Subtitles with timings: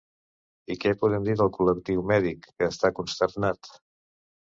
[0.75, 3.71] I què podem dir del col·lectiu mèdic, que està consternat.